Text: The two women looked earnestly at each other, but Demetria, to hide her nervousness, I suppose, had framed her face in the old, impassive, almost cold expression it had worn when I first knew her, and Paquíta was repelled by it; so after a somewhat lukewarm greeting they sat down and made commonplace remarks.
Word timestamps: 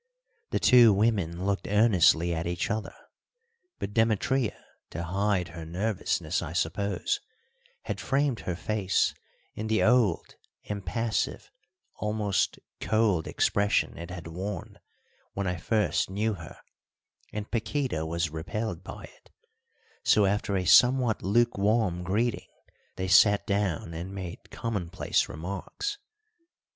The 0.49 0.59
two 0.59 0.91
women 0.93 1.45
looked 1.45 1.67
earnestly 1.67 2.33
at 2.33 2.47
each 2.47 2.71
other, 2.71 2.95
but 3.77 3.93
Demetria, 3.93 4.57
to 4.89 5.03
hide 5.03 5.49
her 5.49 5.63
nervousness, 5.63 6.41
I 6.41 6.53
suppose, 6.53 7.19
had 7.83 8.01
framed 8.01 8.39
her 8.39 8.55
face 8.55 9.13
in 9.53 9.67
the 9.67 9.83
old, 9.83 10.37
impassive, 10.63 11.51
almost 11.97 12.57
cold 12.79 13.27
expression 13.27 13.95
it 13.95 14.09
had 14.09 14.25
worn 14.25 14.79
when 15.33 15.45
I 15.45 15.57
first 15.57 16.09
knew 16.09 16.33
her, 16.33 16.57
and 17.31 17.51
Paquíta 17.51 18.03
was 18.07 18.31
repelled 18.31 18.83
by 18.83 19.03
it; 19.03 19.29
so 20.03 20.25
after 20.25 20.57
a 20.57 20.65
somewhat 20.65 21.21
lukewarm 21.21 22.01
greeting 22.03 22.49
they 22.95 23.07
sat 23.07 23.45
down 23.45 23.93
and 23.93 24.15
made 24.15 24.49
commonplace 24.49 25.29
remarks. 25.29 25.99